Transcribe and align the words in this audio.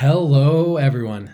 Hello, 0.00 0.76
everyone. 0.76 1.28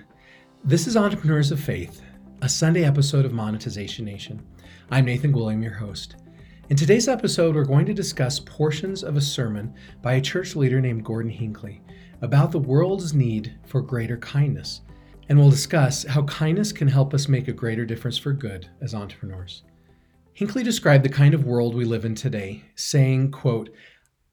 This 0.65 0.87
is 0.87 0.97
Entrepreneurs 0.97 1.51
of 1.51 1.61
Faith, 1.61 2.01
a 2.41 2.49
Sunday 2.49 2.85
episode 2.85 3.27
of 3.27 3.33
Monetization 3.35 4.07
Nation. 4.07 4.43
I'm 4.91 5.05
Nathan 5.05 5.35
Gwilliam, 5.35 5.63
your 5.63 5.75
host. 5.75 6.17
In 6.71 6.77
today's 6.79 7.07
episode, 7.07 7.55
we're 7.55 7.67
going 7.67 7.85
to 7.85 7.93
discuss 7.93 8.41
portions 8.41 9.05
of 9.05 9.19
a 9.19 9.21
sermon 9.21 9.75
by 10.01 10.15
a 10.15 10.21
church 10.23 10.57
leader 10.57 10.81
named 10.81 11.05
Gordon 11.05 11.31
Hinckley 11.31 11.83
about 12.23 12.53
the 12.53 12.59
world's 12.59 13.13
need 13.13 13.55
for 13.67 13.83
greater 13.83 14.17
kindness. 14.17 14.81
And 15.29 15.39
we'll 15.39 15.51
discuss 15.51 16.05
how 16.05 16.23
kindness 16.23 16.73
can 16.73 16.89
help 16.89 17.13
us 17.13 17.29
make 17.29 17.49
a 17.49 17.53
greater 17.53 17.85
difference 17.85 18.17
for 18.17 18.33
good 18.33 18.67
as 18.81 18.95
entrepreneurs. 18.95 19.65
Hinckley 20.33 20.63
described 20.63 21.05
the 21.05 21.11
kind 21.11 21.35
of 21.35 21.45
world 21.45 21.75
we 21.75 21.85
live 21.85 22.07
in 22.07 22.15
today, 22.15 22.65
saying, 22.77 23.31
quote, 23.31 23.69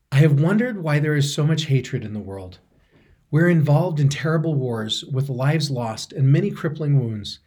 I 0.10 0.20
have 0.20 0.40
wondered 0.40 0.82
why 0.82 1.00
there 1.00 1.18
is 1.18 1.36
so 1.36 1.46
much 1.46 1.66
hatred 1.66 2.06
in 2.06 2.14
the 2.14 2.20
world. 2.22 2.60
We're 3.32 3.48
involved 3.48 4.02
in 4.02 4.10
terrible 4.10 4.56
wars 4.56 5.06
with 5.06 5.30
lives 5.30 5.72
lost 5.72 6.12
and 6.12 6.30
many 6.30 6.52
crippling 6.52 7.00
wounds. 7.00 7.40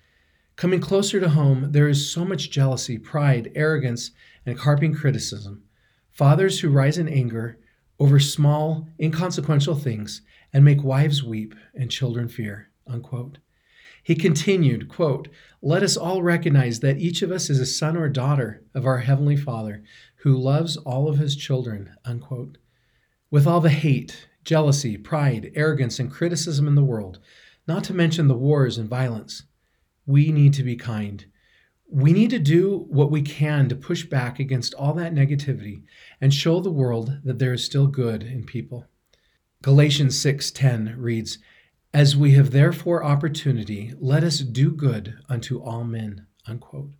Coming 0.56 0.80
closer 0.80 1.20
to 1.20 1.28
home, 1.28 1.72
there 1.72 1.88
is 1.88 2.10
so 2.10 2.24
much 2.24 2.50
jealousy, 2.50 2.96
pride, 2.96 3.52
arrogance, 3.54 4.10
and 4.46 4.58
carping 4.58 4.94
criticism. 4.94 5.64
Fathers 6.10 6.60
who 6.60 6.70
rise 6.70 6.96
in 6.96 7.06
anger 7.06 7.58
over 7.98 8.18
small, 8.18 8.88
inconsequential 8.98 9.74
things 9.74 10.22
and 10.54 10.64
make 10.64 10.82
wives 10.82 11.22
weep 11.22 11.54
and 11.74 11.90
children 11.90 12.28
fear. 12.28 12.70
Unquote. 12.86 13.36
He 14.02 14.14
continued, 14.14 14.88
quote, 14.88 15.28
Let 15.60 15.82
us 15.82 15.98
all 15.98 16.22
recognize 16.22 16.80
that 16.80 16.98
each 16.98 17.20
of 17.20 17.30
us 17.30 17.50
is 17.50 17.60
a 17.60 17.66
son 17.66 17.94
or 17.94 18.08
daughter 18.08 18.62
of 18.74 18.86
our 18.86 18.98
Heavenly 18.98 19.36
Father 19.36 19.82
who 20.22 20.34
loves 20.34 20.78
all 20.78 21.08
of 21.08 21.18
his 21.18 21.36
children. 21.36 21.90
Unquote. 22.06 22.56
With 23.34 23.48
all 23.48 23.60
the 23.60 23.68
hate, 23.68 24.28
jealousy, 24.44 24.96
pride, 24.96 25.50
arrogance, 25.56 25.98
and 25.98 26.08
criticism 26.08 26.68
in 26.68 26.76
the 26.76 26.84
world, 26.84 27.18
not 27.66 27.82
to 27.82 27.92
mention 27.92 28.28
the 28.28 28.36
wars 28.36 28.78
and 28.78 28.88
violence. 28.88 29.42
We 30.06 30.30
need 30.30 30.52
to 30.52 30.62
be 30.62 30.76
kind. 30.76 31.26
We 31.90 32.12
need 32.12 32.30
to 32.30 32.38
do 32.38 32.86
what 32.88 33.10
we 33.10 33.22
can 33.22 33.68
to 33.70 33.74
push 33.74 34.04
back 34.04 34.38
against 34.38 34.72
all 34.74 34.94
that 34.94 35.12
negativity 35.12 35.82
and 36.20 36.32
show 36.32 36.60
the 36.60 36.70
world 36.70 37.18
that 37.24 37.40
there 37.40 37.52
is 37.52 37.64
still 37.64 37.88
good 37.88 38.22
in 38.22 38.44
people. 38.44 38.86
Galatians 39.62 40.16
6:10 40.16 40.94
reads, 40.96 41.38
"As 41.92 42.16
we 42.16 42.34
have 42.34 42.52
therefore 42.52 43.02
opportunity, 43.02 43.94
let 43.98 44.22
us 44.22 44.38
do 44.38 44.70
good 44.70 45.16
unto 45.28 45.58
all 45.58 45.82
men." 45.82 46.26
Unquote. 46.46 46.92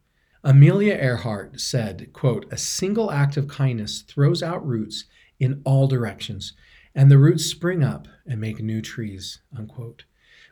Amelia 0.43 0.95
Earhart 0.95 1.61
said, 1.61 2.13
quote, 2.13 2.53
"A 2.53 2.59
single 2.59 3.13
act 3.13 3.37
of 3.37 3.47
kindness 3.47 4.03
throws 4.03 4.43
out 4.43 4.67
roots 4.67 5.05
in 5.45 5.63
all 5.65 5.87
directions 5.87 6.55
and 6.95 7.11
the 7.11 7.19
roots 7.19 7.45
spring 7.45 7.83
up 7.83 8.07
and 8.27 8.41
make 8.41 8.61
new 8.61 8.81
trees. 8.81 9.41
Unquote. 9.57 10.05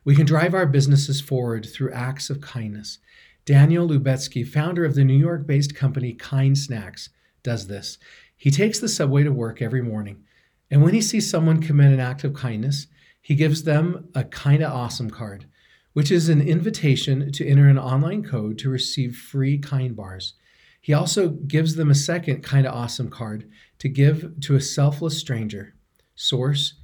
We 0.05 0.17
can 0.17 0.27
drive 0.27 0.55
our 0.55 0.67
businesses 0.67 1.21
forward 1.21 1.65
through 1.67 1.93
acts 1.93 2.29
of 2.31 2.41
kindness. 2.41 2.99
Daniel 3.45 3.89
Lubetzky, 3.89 4.47
founder 4.47 4.85
of 4.85 4.95
the 4.95 5.05
New 5.05 5.17
York 5.17 5.47
based 5.47 5.75
company 5.75 6.13
Kind 6.13 6.59
Snacks, 6.59 7.11
does 7.43 7.67
this. 7.67 7.99
He 8.37 8.51
takes 8.51 8.79
the 8.79 8.89
subway 8.89 9.23
to 9.23 9.33
work 9.33 9.63
every 9.63 9.83
morning, 9.83 10.25
and 10.71 10.83
when 10.83 10.95
he 10.95 11.01
sees 11.01 11.31
someone 11.31 11.61
commit 11.61 11.93
an 11.93 12.01
act 12.01 12.25
of 12.25 12.35
kindness, 12.35 12.89
he 13.21 13.35
gives 13.35 13.63
them 13.63 14.09
a 14.15 14.25
Kinda 14.25 14.69
Awesome 14.69 15.11
card, 15.11 15.47
which 15.93 16.11
is 16.11 16.29
an 16.29 16.41
invitation 16.41 17.31
to 17.33 17.47
enter 17.47 17.69
an 17.69 17.79
online 17.79 18.25
code 18.25 18.59
to 18.59 18.71
receive 18.71 19.17
free 19.17 19.59
Kind 19.59 19.95
bars. 19.95 20.35
He 20.83 20.93
also 20.93 21.29
gives 21.29 21.77
them 21.77 21.91
a 21.91 21.95
second 21.95 22.45
Kinda 22.45 22.71
Awesome 22.71 23.09
card 23.09 23.49
to 23.79 23.89
give 23.89 24.41
to 24.41 24.57
a 24.57 24.61
selfless 24.61 25.17
stranger. 25.17 25.75
Source 26.17 26.75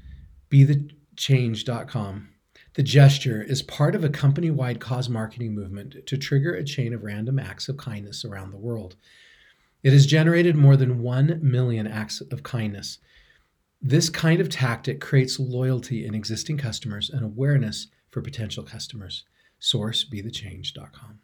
BeTheChange.com. 0.51 2.29
The 2.75 2.83
gesture 2.85 3.43
is 3.43 3.61
part 3.61 3.97
of 3.97 4.05
a 4.05 4.09
company 4.09 4.53
wide 4.53 4.79
cause 4.79 5.09
marketing 5.09 5.53
movement 5.53 6.07
to 6.07 6.17
trigger 6.17 6.55
a 6.55 6.63
chain 6.63 6.95
of 6.95 7.03
random 7.03 7.41
acts 7.41 7.69
of 7.69 7.77
kindness 7.77 8.25
around 8.25 8.53
the 8.53 8.57
world. 8.57 8.95
It 9.83 9.93
has 9.93 10.07
generated 10.07 10.55
more 10.55 10.77
than 10.77 11.03
1 11.03 11.41
million 11.43 11.89
acts 11.89 12.21
of 12.21 12.45
kindness. 12.45 12.99
This 13.83 14.09
kind 14.09 14.41
of 14.41 14.49
tactic 14.49 15.01
creates 15.01 15.41
loyalty 15.41 16.07
in 16.07 16.15
existing 16.15 16.59
customers 16.59 17.11
and 17.11 17.25
awareness 17.25 17.89
for 18.11 18.23
potential 18.23 18.63
customers. 18.63 19.25
Source 19.59 20.05
BeTheChange.com. 20.05 21.19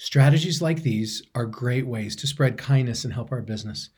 Strategies 0.00 0.62
like 0.62 0.84
these 0.84 1.24
are 1.34 1.44
great 1.44 1.84
ways 1.84 2.14
to 2.14 2.28
spread 2.28 2.56
kindness 2.56 3.02
and 3.04 3.12
help 3.12 3.32
our 3.32 3.42
business. 3.42 3.90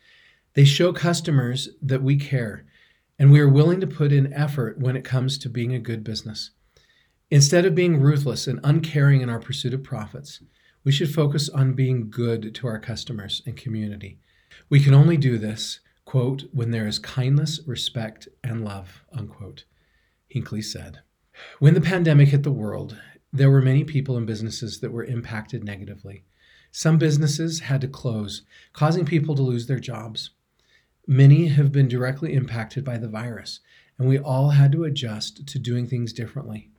They 0.54 0.64
show 0.64 0.94
customers 0.94 1.68
that 1.82 2.02
we 2.02 2.16
care 2.16 2.64
and 3.18 3.30
we 3.30 3.38
are 3.38 3.48
willing 3.48 3.82
to 3.82 3.86
put 3.86 4.10
in 4.10 4.32
effort 4.32 4.78
when 4.78 4.96
it 4.96 5.04
comes 5.04 5.36
to 5.36 5.50
being 5.50 5.74
a 5.74 5.78
good 5.78 6.02
business. 6.02 6.52
Instead 7.30 7.66
of 7.66 7.74
being 7.74 8.00
ruthless 8.00 8.46
and 8.46 8.58
uncaring 8.64 9.20
in 9.20 9.28
our 9.28 9.38
pursuit 9.38 9.74
of 9.74 9.84
profits, 9.84 10.40
we 10.84 10.90
should 10.90 11.12
focus 11.12 11.50
on 11.50 11.74
being 11.74 12.08
good 12.08 12.54
to 12.54 12.66
our 12.66 12.78
customers 12.78 13.42
and 13.44 13.54
community. 13.54 14.18
We 14.70 14.80
can 14.80 14.94
only 14.94 15.18
do 15.18 15.36
this, 15.36 15.80
quote, 16.06 16.44
when 16.50 16.70
there 16.70 16.88
is 16.88 16.98
kindness, 16.98 17.60
respect, 17.66 18.26
and 18.42 18.64
love, 18.64 19.04
unquote, 19.12 19.64
Hinckley 20.28 20.62
said. 20.62 21.00
When 21.58 21.74
the 21.74 21.80
pandemic 21.82 22.28
hit 22.28 22.42
the 22.42 22.50
world, 22.50 22.96
there 23.32 23.50
were 23.50 23.62
many 23.62 23.84
people 23.84 24.16
and 24.16 24.26
businesses 24.26 24.80
that 24.80 24.92
were 24.92 25.04
impacted 25.04 25.62
negatively. 25.62 26.24
Some 26.72 26.98
businesses 26.98 27.60
had 27.60 27.80
to 27.80 27.88
close, 27.88 28.42
causing 28.72 29.04
people 29.04 29.34
to 29.34 29.42
lose 29.42 29.66
their 29.66 29.78
jobs. 29.78 30.30
Many 31.06 31.48
have 31.48 31.72
been 31.72 31.88
directly 31.88 32.34
impacted 32.34 32.84
by 32.84 32.98
the 32.98 33.08
virus, 33.08 33.60
and 33.98 34.08
we 34.08 34.18
all 34.18 34.50
had 34.50 34.72
to 34.72 34.84
adjust 34.84 35.46
to 35.46 35.58
doing 35.58 35.86
things 35.86 36.12
differently. 36.12 36.70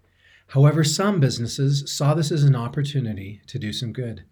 However, 0.47 0.83
some 0.83 1.19
businesses 1.19 1.89
saw 1.91 2.13
this 2.13 2.31
as 2.31 2.43
an 2.43 2.55
opportunity 2.55 3.41
to 3.47 3.59
do 3.59 3.71
some 3.71 3.93
good. 3.93 4.23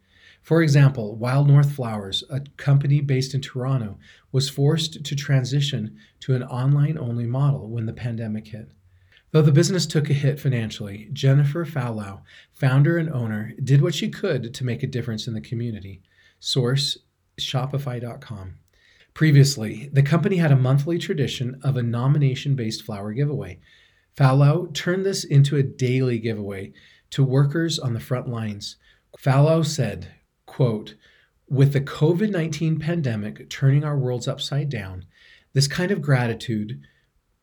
For 0.41 0.61
example, 0.61 1.15
Wild 1.15 1.47
North 1.47 1.71
Flowers, 1.71 2.23
a 2.29 2.41
company 2.57 3.01
based 3.01 3.33
in 3.33 3.41
Toronto, 3.41 3.97
was 4.31 4.49
forced 4.49 5.03
to 5.03 5.15
transition 5.15 5.97
to 6.21 6.35
an 6.35 6.43
online 6.43 6.97
only 6.97 7.25
model 7.25 7.69
when 7.69 7.85
the 7.85 7.93
pandemic 7.93 8.47
hit. 8.47 8.69
Though 9.31 9.41
the 9.43 9.51
business 9.51 9.85
took 9.85 10.09
a 10.09 10.13
hit 10.13 10.39
financially, 10.39 11.09
Jennifer 11.13 11.63
Fowlau, 11.63 12.21
founder 12.51 12.97
and 12.97 13.09
owner, 13.09 13.53
did 13.63 13.81
what 13.81 13.93
she 13.93 14.09
could 14.09 14.53
to 14.53 14.65
make 14.65 14.81
a 14.81 14.87
difference 14.87 15.27
in 15.27 15.35
the 15.35 15.41
community. 15.41 16.01
Source 16.39 16.97
Shopify.com. 17.39 18.55
Previously, 19.13 19.89
the 19.93 20.01
company 20.01 20.37
had 20.37 20.51
a 20.51 20.55
monthly 20.55 20.97
tradition 20.97 21.59
of 21.63 21.77
a 21.77 21.83
nomination 21.83 22.55
based 22.55 22.83
flower 22.83 23.13
giveaway. 23.13 23.59
Fowlau 24.17 24.73
turned 24.73 25.05
this 25.05 25.23
into 25.23 25.57
a 25.57 25.63
daily 25.63 26.19
giveaway 26.19 26.73
to 27.11 27.23
workers 27.23 27.77
on 27.77 27.93
the 27.93 27.99
front 27.99 28.27
lines. 28.27 28.77
Fowlau 29.19 29.65
said, 29.65 30.11
quote, 30.45 30.95
with 31.47 31.73
the 31.73 31.81
COVID 31.81 32.31
19 32.31 32.79
pandemic 32.79 33.49
turning 33.49 33.83
our 33.83 33.97
worlds 33.97 34.27
upside 34.27 34.69
down, 34.69 35.05
this 35.53 35.67
kind 35.67 35.91
of 35.91 36.01
gratitude 36.01 36.79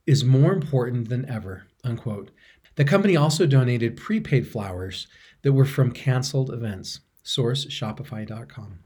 is 0.07 0.25
more 0.25 0.53
important 0.53 1.09
than 1.09 1.29
ever. 1.29 1.67
Unquote. 1.85 2.31
The 2.77 2.85
company 2.85 3.17
also 3.17 3.47
donated 3.47 3.97
prepaid 3.97 4.47
flowers 4.47 5.09
that 5.43 5.53
were 5.53 5.65
from 5.65 5.93
canceled 5.93 6.53
events. 6.53 7.01
Source 7.23 7.67
Shopify.com. 7.67 8.81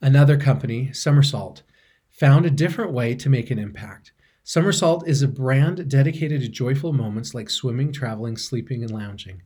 Another 0.00 0.36
company, 0.36 0.88
Summersalt, 0.92 1.62
found 2.10 2.44
a 2.44 2.50
different 2.50 2.92
way 2.92 3.14
to 3.14 3.30
make 3.30 3.50
an 3.50 3.58
impact. 3.58 4.12
Summersalt 4.44 5.06
is 5.06 5.22
a 5.22 5.28
brand 5.28 5.88
dedicated 5.88 6.40
to 6.40 6.48
joyful 6.48 6.92
moments 6.92 7.34
like 7.34 7.50
swimming, 7.50 7.92
traveling, 7.92 8.36
sleeping, 8.36 8.82
and 8.82 8.92
lounging. 8.92 9.42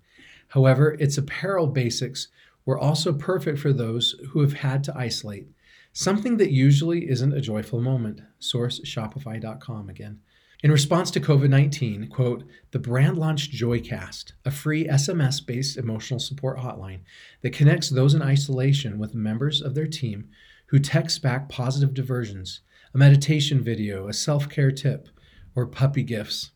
However, 0.49 0.97
its 1.01 1.17
apparel 1.17 1.67
basics 1.67 2.29
were 2.67 2.79
also 2.79 3.12
perfect 3.12 3.59
for 3.59 3.73
those 3.73 4.15
who 4.31 4.41
have 4.41 4.53
had 4.53 4.85
to 4.85 4.97
isolate, 4.97 5.49
something 5.93 6.37
that 6.37 6.53
usually 6.53 7.09
isn't 7.09 7.33
a 7.33 7.41
joyful 7.41 7.81
moment. 7.81 8.21
Source 8.39 8.81
Shopify.com 8.81 9.89
again. 9.89 10.21
In 10.62 10.71
response 10.71 11.10
to 11.12 11.21
COVID 11.21 11.48
19, 11.48 12.09
quote, 12.09 12.44
the 12.72 12.78
brand 12.78 13.16
launched 13.16 13.53
Joycast, 13.53 14.32
a 14.44 14.50
free 14.50 14.87
SMS 14.87 15.44
based 15.44 15.79
emotional 15.79 16.20
support 16.20 16.58
hotline 16.58 17.00
that 17.40 17.55
connects 17.55 17.88
those 17.88 18.12
in 18.12 18.20
isolation 18.20 18.99
with 18.99 19.14
members 19.14 19.62
of 19.62 19.75
their 19.75 19.87
team 19.87 20.29
who 20.67 20.79
text 20.79 21.23
back 21.23 21.49
positive 21.49 21.94
diversions, 21.94 22.61
a 22.93 22.99
meditation 22.99 23.62
video, 23.62 24.06
a 24.06 24.12
self 24.12 24.50
care 24.50 24.70
tip, 24.70 25.08
or 25.55 25.67
puppy 25.67 26.02
gifts. 26.02 26.50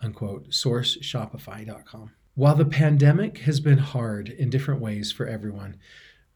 Unquote. 0.00 0.52
Source 0.52 0.96
Shopify.com. 0.98 2.12
While 2.34 2.56
the 2.56 2.64
pandemic 2.64 3.38
has 3.38 3.60
been 3.60 3.78
hard 3.78 4.30
in 4.30 4.48
different 4.48 4.80
ways 4.80 5.12
for 5.12 5.26
everyone, 5.26 5.76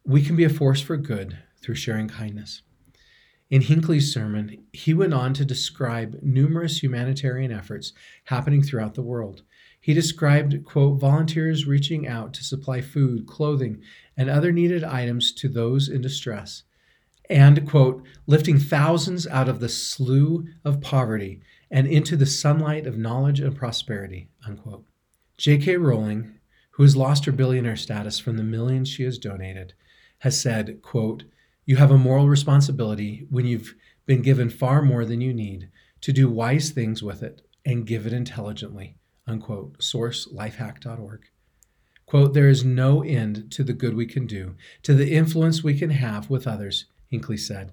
we 0.04 0.22
can 0.22 0.36
be 0.36 0.44
a 0.44 0.50
force 0.50 0.82
for 0.82 0.98
good 0.98 1.38
through 1.62 1.76
sharing 1.76 2.08
kindness. 2.08 2.60
In 3.48 3.62
Hinckley's 3.62 4.12
sermon, 4.12 4.64
he 4.72 4.92
went 4.92 5.14
on 5.14 5.32
to 5.34 5.44
describe 5.44 6.18
numerous 6.20 6.82
humanitarian 6.82 7.52
efforts 7.52 7.92
happening 8.24 8.62
throughout 8.62 8.94
the 8.94 9.02
world. 9.02 9.42
He 9.80 9.94
described, 9.94 10.64
quote, 10.64 10.98
volunteers 10.98 11.64
reaching 11.64 12.08
out 12.08 12.34
to 12.34 12.44
supply 12.44 12.80
food, 12.80 13.26
clothing, 13.28 13.82
and 14.16 14.28
other 14.28 14.50
needed 14.50 14.82
items 14.82 15.32
to 15.34 15.48
those 15.48 15.88
in 15.88 16.00
distress, 16.00 16.64
and, 17.30 17.68
quote, 17.68 18.02
lifting 18.26 18.58
thousands 18.58 19.28
out 19.28 19.48
of 19.48 19.60
the 19.60 19.68
slough 19.68 20.44
of 20.64 20.80
poverty 20.80 21.40
and 21.70 21.86
into 21.86 22.16
the 22.16 22.26
sunlight 22.26 22.84
of 22.84 22.98
knowledge 22.98 23.38
and 23.38 23.54
prosperity. 23.54 24.28
Unquote. 24.44 24.84
J.K. 25.36 25.76
Rowling, 25.76 26.40
who 26.70 26.82
has 26.82 26.96
lost 26.96 27.24
her 27.26 27.32
billionaire 27.32 27.76
status 27.76 28.18
from 28.18 28.36
the 28.36 28.42
millions 28.42 28.88
she 28.88 29.04
has 29.04 29.18
donated, 29.18 29.74
has 30.18 30.40
said, 30.40 30.82
quote, 30.82 31.24
You 31.66 31.76
have 31.76 31.90
a 31.90 31.98
moral 31.98 32.28
responsibility 32.28 33.26
when 33.28 33.44
you've 33.44 33.74
been 34.06 34.22
given 34.22 34.48
far 34.50 34.82
more 34.82 35.04
than 35.04 35.20
you 35.20 35.34
need 35.34 35.68
to 36.02 36.12
do 36.12 36.30
wise 36.30 36.70
things 36.70 37.02
with 37.02 37.24
it 37.24 37.42
and 37.64 37.86
give 37.86 38.06
it 38.06 38.12
intelligently. 38.12 38.96
Unquote. 39.26 39.82
Source 39.82 40.28
lifehack.org. 40.32 41.24
Quote, 42.06 42.34
There 42.34 42.48
is 42.48 42.64
no 42.64 43.02
end 43.02 43.50
to 43.50 43.64
the 43.64 43.72
good 43.72 43.96
we 43.96 44.06
can 44.06 44.28
do, 44.28 44.54
to 44.84 44.94
the 44.94 45.12
influence 45.12 45.64
we 45.64 45.76
can 45.76 45.90
have 45.90 46.30
with 46.30 46.46
others, 46.46 46.86
Hinckley 47.08 47.36
said. 47.36 47.72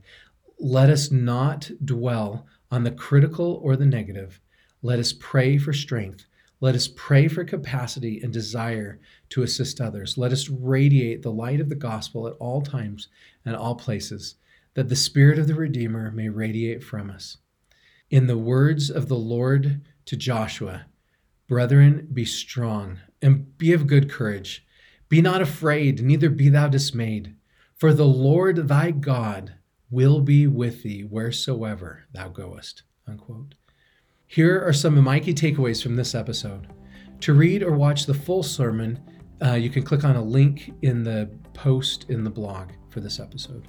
Let 0.59 0.89
us 0.89 1.11
not 1.11 1.69
dwell 1.85 2.47
on 2.71 2.83
the 2.83 2.91
critical 2.91 3.61
or 3.63 3.75
the 3.75 3.85
negative. 3.85 4.39
Let 4.81 4.97
us 4.97 5.13
pray 5.13 5.59
for 5.59 5.71
strength. 5.71 6.25
Let 6.63 6.75
us 6.75 6.87
pray 6.87 7.27
for 7.27 7.43
capacity 7.43 8.21
and 8.23 8.31
desire 8.31 9.01
to 9.31 9.43
assist 9.43 9.81
others. 9.81 10.17
Let 10.17 10.31
us 10.31 10.47
radiate 10.47 11.21
the 11.21 11.29
light 11.29 11.59
of 11.59 11.67
the 11.67 11.75
gospel 11.75 12.25
at 12.25 12.37
all 12.39 12.61
times 12.61 13.09
and 13.43 13.53
all 13.53 13.75
places, 13.75 14.35
that 14.73 14.87
the 14.87 14.95
Spirit 14.95 15.37
of 15.37 15.47
the 15.47 15.55
Redeemer 15.55 16.09
may 16.09 16.29
radiate 16.29 16.81
from 16.81 17.11
us. 17.11 17.35
In 18.09 18.27
the 18.27 18.37
words 18.37 18.89
of 18.89 19.09
the 19.09 19.17
Lord 19.17 19.81
to 20.05 20.15
Joshua, 20.15 20.85
Brethren, 21.49 22.07
be 22.13 22.23
strong 22.23 22.99
and 23.21 23.57
be 23.57 23.73
of 23.73 23.85
good 23.85 24.09
courage. 24.09 24.65
Be 25.09 25.19
not 25.21 25.41
afraid, 25.41 26.01
neither 26.01 26.29
be 26.29 26.47
thou 26.47 26.69
dismayed, 26.69 27.35
for 27.75 27.93
the 27.93 28.07
Lord 28.07 28.69
thy 28.69 28.91
God 28.91 29.55
will 29.91 30.21
be 30.21 30.47
with 30.47 30.83
thee 30.83 31.01
wheresoever 31.01 32.05
thou 32.13 32.29
goest. 32.29 32.83
Unquote. 33.05 33.55
Here 34.33 34.65
are 34.65 34.73
some 34.73 34.97
of 34.97 35.03
my 35.03 35.19
key 35.19 35.31
takeaways 35.31 35.83
from 35.83 35.95
this 35.95 36.15
episode. 36.15 36.73
To 37.19 37.35
read 37.35 37.61
or 37.61 37.73
watch 37.73 38.07
the 38.07 38.15
full 38.15 38.41
sermon, 38.41 38.99
uh, 39.45 39.53
you 39.53 39.69
can 39.69 39.83
click 39.83 40.03
on 40.03 40.15
a 40.15 40.23
link 40.23 40.73
in 40.81 41.03
the 41.03 41.29
post 41.53 42.09
in 42.09 42.23
the 42.23 42.31
blog 42.31 42.71
for 42.89 42.99
this 42.99 43.19
episode. 43.19 43.67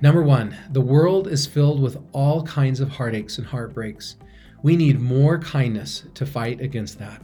Number 0.00 0.22
one, 0.22 0.56
the 0.72 0.80
world 0.80 1.28
is 1.28 1.46
filled 1.46 1.82
with 1.82 1.98
all 2.12 2.42
kinds 2.44 2.80
of 2.80 2.88
heartaches 2.88 3.36
and 3.36 3.46
heartbreaks. 3.46 4.16
We 4.62 4.74
need 4.74 5.00
more 5.00 5.38
kindness 5.38 6.04
to 6.14 6.24
fight 6.24 6.62
against 6.62 6.98
that. 7.00 7.20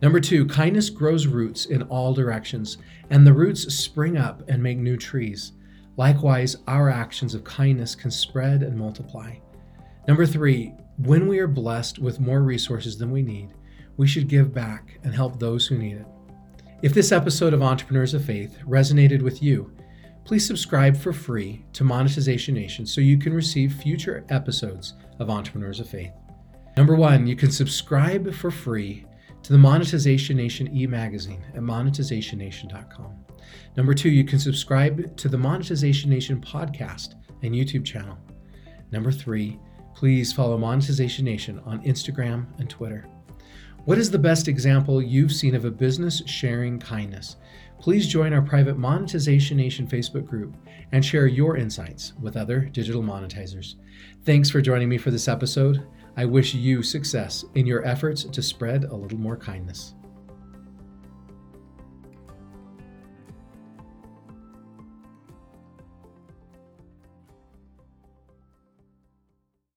Number 0.00 0.18
two, 0.18 0.46
kindness 0.46 0.88
grows 0.88 1.26
roots 1.26 1.66
in 1.66 1.82
all 1.82 2.14
directions, 2.14 2.78
and 3.10 3.26
the 3.26 3.34
roots 3.34 3.70
spring 3.74 4.16
up 4.16 4.48
and 4.48 4.62
make 4.62 4.78
new 4.78 4.96
trees. 4.96 5.52
Likewise, 5.98 6.56
our 6.66 6.88
actions 6.88 7.34
of 7.34 7.44
kindness 7.44 7.94
can 7.94 8.10
spread 8.10 8.62
and 8.62 8.78
multiply. 8.78 9.34
Number 10.08 10.26
three, 10.26 10.74
when 10.98 11.28
we 11.28 11.38
are 11.38 11.46
blessed 11.46 11.98
with 11.98 12.20
more 12.20 12.42
resources 12.42 12.98
than 12.98 13.10
we 13.10 13.22
need, 13.22 13.50
we 13.96 14.06
should 14.06 14.28
give 14.28 14.52
back 14.52 14.98
and 15.04 15.14
help 15.14 15.38
those 15.38 15.66
who 15.66 15.78
need 15.78 15.98
it. 15.98 16.06
If 16.82 16.92
this 16.92 17.12
episode 17.12 17.54
of 17.54 17.62
Entrepreneurs 17.62 18.14
of 18.14 18.24
Faith 18.24 18.58
resonated 18.66 19.22
with 19.22 19.42
you, 19.42 19.72
please 20.24 20.46
subscribe 20.46 20.96
for 20.96 21.12
free 21.12 21.64
to 21.72 21.84
Monetization 21.84 22.54
Nation 22.54 22.86
so 22.86 23.00
you 23.00 23.18
can 23.18 23.32
receive 23.32 23.72
future 23.74 24.24
episodes 24.28 24.94
of 25.18 25.30
Entrepreneurs 25.30 25.78
of 25.78 25.88
Faith. 25.88 26.12
Number 26.76 26.96
one, 26.96 27.26
you 27.26 27.36
can 27.36 27.50
subscribe 27.50 28.32
for 28.34 28.50
free 28.50 29.06
to 29.42 29.52
the 29.52 29.58
Monetization 29.58 30.36
Nation 30.36 30.74
e 30.76 30.86
magazine 30.86 31.44
at 31.54 31.60
monetizationnation.com. 31.60 33.24
Number 33.76 33.94
two, 33.94 34.10
you 34.10 34.24
can 34.24 34.38
subscribe 34.38 35.16
to 35.16 35.28
the 35.28 35.38
Monetization 35.38 36.10
Nation 36.10 36.40
podcast 36.40 37.14
and 37.42 37.54
YouTube 37.54 37.84
channel. 37.84 38.18
Number 38.90 39.10
three, 39.10 39.58
please 40.02 40.32
follow 40.32 40.58
Monetization 40.58 41.24
Nation 41.24 41.60
on 41.64 41.80
Instagram 41.84 42.44
and 42.58 42.68
Twitter. 42.68 43.06
What 43.84 43.98
is 43.98 44.10
the 44.10 44.18
best 44.18 44.48
example 44.48 45.00
you've 45.00 45.30
seen 45.30 45.54
of 45.54 45.64
a 45.64 45.70
business 45.70 46.24
sharing 46.26 46.80
kindness? 46.80 47.36
Please 47.78 48.08
join 48.08 48.32
our 48.32 48.42
private 48.42 48.76
Monetization 48.76 49.56
Nation 49.56 49.86
Facebook 49.86 50.26
group 50.26 50.56
and 50.90 51.04
share 51.04 51.28
your 51.28 51.56
insights 51.56 52.14
with 52.20 52.36
other 52.36 52.62
digital 52.62 53.00
monetizers. 53.00 53.76
Thanks 54.24 54.50
for 54.50 54.60
joining 54.60 54.88
me 54.88 54.98
for 54.98 55.12
this 55.12 55.28
episode. 55.28 55.86
I 56.16 56.24
wish 56.24 56.52
you 56.52 56.82
success 56.82 57.44
in 57.54 57.64
your 57.64 57.86
efforts 57.86 58.24
to 58.24 58.42
spread 58.42 58.86
a 58.86 58.96
little 58.96 59.20
more 59.20 59.36
kindness. 59.36 59.94